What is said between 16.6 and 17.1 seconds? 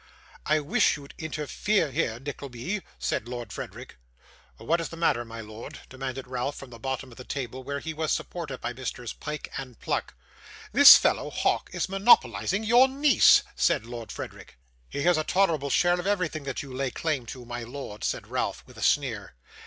you lay